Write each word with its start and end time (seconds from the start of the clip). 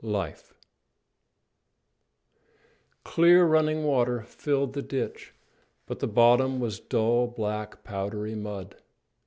I: 0.03 0.07
LIFE 0.07 0.55
Clear 3.03 3.45
running 3.45 3.83
water 3.83 4.23
filled 4.23 4.73
the 4.73 4.81
ditch, 4.81 5.35
but 5.85 5.99
the 5.99 6.07
bottom 6.07 6.59
was 6.59 6.79
dull 6.79 7.27
black, 7.27 7.83
powdery 7.83 8.33
mud. 8.33 8.77